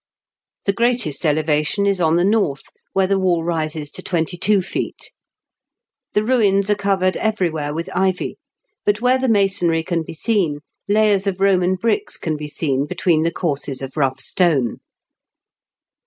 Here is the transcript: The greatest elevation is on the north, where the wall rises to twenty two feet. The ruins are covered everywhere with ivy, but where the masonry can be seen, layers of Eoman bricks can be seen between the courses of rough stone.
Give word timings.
The 0.65 0.73
greatest 0.73 1.27
elevation 1.27 1.85
is 1.85 2.01
on 2.01 2.15
the 2.15 2.23
north, 2.23 2.63
where 2.93 3.05
the 3.05 3.19
wall 3.19 3.43
rises 3.43 3.91
to 3.91 4.01
twenty 4.01 4.35
two 4.35 4.63
feet. 4.63 5.11
The 6.13 6.23
ruins 6.23 6.71
are 6.71 6.75
covered 6.75 7.15
everywhere 7.17 7.71
with 7.71 7.87
ivy, 7.93 8.39
but 8.83 8.99
where 8.99 9.19
the 9.19 9.29
masonry 9.29 9.83
can 9.83 10.01
be 10.01 10.15
seen, 10.15 10.61
layers 10.87 11.27
of 11.27 11.37
Eoman 11.37 11.79
bricks 11.79 12.17
can 12.17 12.35
be 12.35 12.47
seen 12.47 12.87
between 12.87 13.21
the 13.21 13.29
courses 13.31 13.79
of 13.83 13.95
rough 13.95 14.19
stone. 14.19 14.77